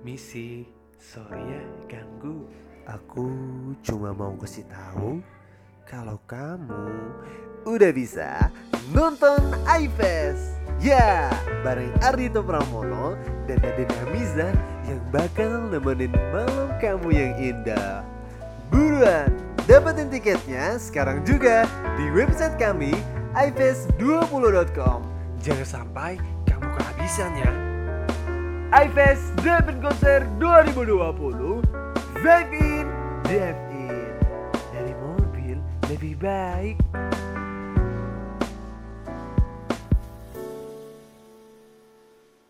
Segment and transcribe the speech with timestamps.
[0.00, 0.64] Misi,
[0.96, 2.48] sorry ya ganggu.
[2.88, 3.28] Aku
[3.84, 5.20] cuma mau kasih tahu
[5.84, 6.88] kalau kamu
[7.68, 8.48] udah bisa
[8.96, 10.56] nonton iFest.
[10.80, 11.28] Ya,
[11.60, 13.12] bareng Ardito Pramono
[13.44, 14.48] dan Nadine Hamiza
[14.88, 18.00] yang bakal nemenin malam kamu yang indah.
[18.72, 19.28] Buruan,
[19.68, 21.68] dapetin tiketnya sekarang juga
[22.00, 22.96] di website kami
[23.36, 25.04] ifest20.com.
[25.44, 26.16] Jangan sampai
[26.48, 27.69] kamu kehabisan ya.
[28.80, 31.60] iFest Drive-In Konser 2020
[32.24, 32.88] Drive In,
[33.28, 34.08] Drive In
[34.72, 35.60] Dari mobil
[35.92, 36.80] lebih baik